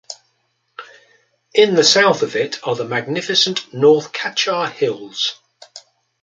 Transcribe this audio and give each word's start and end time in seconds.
In 1.53 1.75
the 1.75 1.83
south 1.83 2.23
of 2.23 2.35
it 2.35 2.57
are 2.67 2.73
the 2.73 2.85
magnificent 2.85 3.71
North 3.71 4.11
Cachar 4.11 4.67
Hills. 4.71 5.39